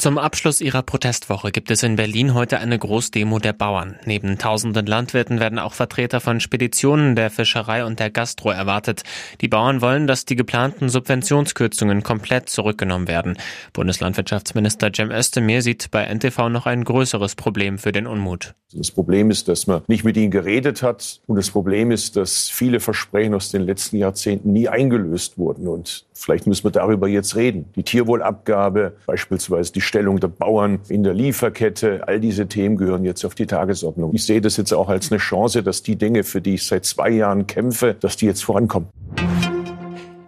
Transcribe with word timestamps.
Zum 0.00 0.16
Abschluss 0.16 0.62
ihrer 0.62 0.82
Protestwoche 0.82 1.50
gibt 1.50 1.70
es 1.70 1.82
in 1.82 1.96
Berlin 1.96 2.32
heute 2.32 2.58
eine 2.58 2.78
Großdemo 2.78 3.38
der 3.38 3.52
Bauern. 3.52 3.96
Neben 4.06 4.38
tausenden 4.38 4.86
Landwirten 4.86 5.40
werden 5.40 5.58
auch 5.58 5.74
Vertreter 5.74 6.20
von 6.20 6.40
Speditionen, 6.40 7.16
der 7.16 7.28
Fischerei 7.28 7.84
und 7.84 8.00
der 8.00 8.08
Gastro 8.08 8.48
erwartet. 8.48 9.02
Die 9.42 9.48
Bauern 9.48 9.82
wollen, 9.82 10.06
dass 10.06 10.24
die 10.24 10.36
geplanten 10.36 10.88
Subventionskürzungen 10.88 12.02
komplett 12.02 12.48
zurückgenommen 12.48 13.08
werden. 13.08 13.36
Bundeslandwirtschaftsminister 13.74 14.90
Cem 14.90 15.10
Özdemir 15.10 15.60
sieht 15.60 15.90
bei 15.90 16.06
NTV 16.06 16.48
noch 16.48 16.64
ein 16.64 16.82
größeres 16.82 17.34
Problem 17.34 17.76
für 17.76 17.92
den 17.92 18.06
Unmut. 18.06 18.54
Das 18.72 18.92
Problem 18.92 19.30
ist, 19.30 19.48
dass 19.48 19.66
man 19.66 19.82
nicht 19.88 20.04
mit 20.04 20.16
ihnen 20.16 20.30
geredet 20.30 20.82
hat. 20.82 21.20
Und 21.26 21.36
das 21.36 21.50
Problem 21.50 21.90
ist, 21.90 22.16
dass 22.16 22.48
viele 22.48 22.78
Versprechen 22.78 23.34
aus 23.34 23.50
den 23.50 23.62
letzten 23.62 23.96
Jahrzehnten 23.96 24.52
nie 24.52 24.68
eingelöst 24.68 25.38
wurden. 25.38 25.66
Und 25.66 26.06
vielleicht 26.14 26.46
müssen 26.46 26.64
wir 26.64 26.70
darüber 26.70 27.08
jetzt 27.08 27.34
reden. 27.34 27.66
Die 27.74 27.82
Tierwohlabgabe, 27.82 28.96
beispielsweise 29.06 29.72
die 29.72 29.80
Stellung 29.90 30.20
der 30.20 30.28
Bauern 30.28 30.78
in 30.88 31.02
der 31.02 31.14
Lieferkette, 31.14 32.06
all 32.06 32.20
diese 32.20 32.46
Themen 32.46 32.76
gehören 32.76 33.04
jetzt 33.04 33.24
auf 33.24 33.34
die 33.34 33.46
Tagesordnung. 33.46 34.14
Ich 34.14 34.24
sehe 34.24 34.40
das 34.40 34.56
jetzt 34.56 34.72
auch 34.72 34.88
als 34.88 35.10
eine 35.10 35.18
Chance, 35.18 35.64
dass 35.64 35.82
die 35.82 35.96
Dinge, 35.96 36.22
für 36.22 36.40
die 36.40 36.54
ich 36.54 36.64
seit 36.64 36.84
zwei 36.84 37.10
Jahren 37.10 37.48
kämpfe, 37.48 37.96
dass 37.98 38.16
die 38.16 38.26
jetzt 38.26 38.44
vorankommen. 38.44 38.88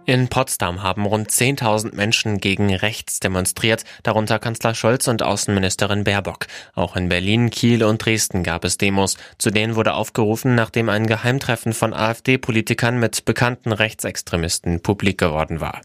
In 0.05 0.27
Potsdam 0.27 0.83
haben 0.83 1.05
rund 1.05 1.31
10.000 1.31 1.95
Menschen 1.95 2.39
gegen 2.39 2.75
rechts 2.75 3.21
demonstriert, 3.21 3.85
darunter 4.03 4.37
Kanzler 4.37 4.75
Scholz 4.75 5.07
und 5.07 5.23
Außenministerin 5.23 6.03
Baerbock. 6.03 6.47
Auch 6.75 6.97
in 6.97 7.07
Berlin, 7.07 7.49
Kiel 7.49 7.85
und 7.85 8.05
Dresden 8.05 8.43
gab 8.43 8.65
es 8.65 8.77
Demos. 8.77 9.15
Zu 9.37 9.49
denen 9.49 9.77
wurde 9.77 9.93
aufgerufen, 9.93 10.55
nachdem 10.55 10.89
ein 10.89 11.07
Geheimtreffen 11.07 11.71
von 11.71 11.93
AfD-Politikern 11.93 12.99
mit 12.99 13.23
bekannten 13.23 13.71
Rechtsextremisten 13.71 14.81
publik 14.81 15.19
geworden 15.19 15.61
war. 15.61 15.79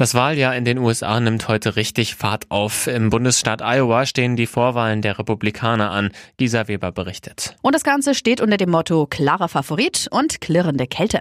Das 0.00 0.14
Wahljahr 0.14 0.56
in 0.56 0.64
den 0.64 0.78
USA 0.78 1.20
nimmt 1.20 1.46
heute 1.46 1.76
richtig 1.76 2.14
Fahrt 2.14 2.50
auf. 2.50 2.86
Im 2.86 3.10
Bundesstaat 3.10 3.60
Iowa 3.60 4.06
stehen 4.06 4.34
die 4.34 4.46
Vorwahlen 4.46 5.02
der 5.02 5.18
Republikaner 5.18 5.90
an. 5.90 6.10
Gisa 6.38 6.68
Weber 6.68 6.90
berichtet. 6.90 7.54
Und 7.60 7.74
das 7.74 7.84
Ganze 7.84 8.14
steht 8.14 8.40
unter 8.40 8.56
dem 8.56 8.70
Motto 8.70 9.06
klarer 9.06 9.48
Favorit 9.48 10.08
und 10.10 10.40
klirrende 10.40 10.86
Kälte. 10.86 11.20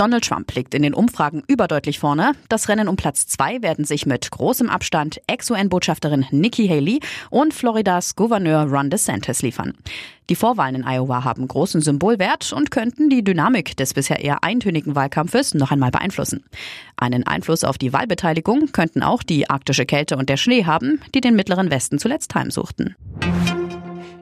Donald 0.00 0.24
Trump 0.24 0.54
liegt 0.54 0.74
in 0.74 0.82
den 0.82 0.94
Umfragen 0.94 1.42
überdeutlich 1.46 1.98
vorne. 1.98 2.32
Das 2.48 2.70
Rennen 2.70 2.88
um 2.88 2.96
Platz 2.96 3.26
zwei 3.26 3.60
werden 3.60 3.84
sich 3.84 4.06
mit 4.06 4.30
großem 4.30 4.70
Abstand 4.70 5.20
Ex-UN-Botschafterin 5.26 6.24
Nikki 6.30 6.68
Haley 6.68 7.00
und 7.28 7.52
Floridas 7.52 8.16
Gouverneur 8.16 8.62
Ron 8.62 8.88
DeSantis 8.88 9.42
liefern. 9.42 9.74
Die 10.30 10.36
Vorwahlen 10.36 10.76
in 10.76 10.84
Iowa 10.84 11.24
haben 11.24 11.46
großen 11.46 11.82
Symbolwert 11.82 12.50
und 12.54 12.70
könnten 12.70 13.10
die 13.10 13.22
Dynamik 13.22 13.76
des 13.76 13.92
bisher 13.92 14.20
eher 14.20 14.42
eintönigen 14.42 14.94
Wahlkampfes 14.94 15.52
noch 15.52 15.70
einmal 15.70 15.90
beeinflussen. 15.90 16.46
Einen 16.96 17.26
Einfluss 17.26 17.62
auf 17.62 17.76
die 17.76 17.92
Wahlbeteiligung 17.92 18.72
könnten 18.72 19.02
auch 19.02 19.22
die 19.22 19.50
arktische 19.50 19.84
Kälte 19.84 20.16
und 20.16 20.30
der 20.30 20.38
Schnee 20.38 20.64
haben, 20.64 21.02
die 21.14 21.20
den 21.20 21.36
mittleren 21.36 21.70
Westen 21.70 21.98
zuletzt 21.98 22.34
heimsuchten. 22.34 22.96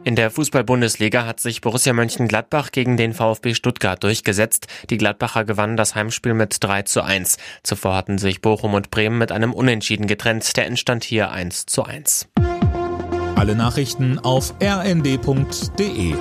In 0.05 0.17
der 0.17 0.31
Fußball-Bundesliga 0.31 1.27
hat 1.27 1.41
sich 1.41 1.61
Borussia 1.61 1.93
Mönchengladbach 1.93 2.71
gegen 2.73 2.97
den 2.97 3.13
VfB 3.13 3.55
Stuttgart 3.55 4.03
durchgesetzt. 4.03 4.67
Die 4.91 4.97
Gladbacher 4.97 5.45
gewannen 5.45 5.77
das 5.77 5.95
Heimspiel 5.95 6.35
mit 6.35 6.57
3 6.61 6.83
zu 6.83 7.03
1. 7.03 7.37
Zuvor 7.63 7.95
hatten 7.95 8.19
sich 8.19 8.41
Bochum 8.41 8.75
und 8.75 8.91
Bremen 8.91 9.19
mit 9.19 9.33
einem 9.33 9.53
Unentschieden 9.53 10.07
getrennt. 10.07 10.57
Der 10.57 10.67
entstand 10.67 11.05
hier 11.05 11.31
1 11.31 11.67
zu 11.67 11.85
1. 11.85 12.29
Alle 13.37 13.55
Nachrichten 13.55 14.19
auf 14.19 14.55
rnd.de 14.63 16.15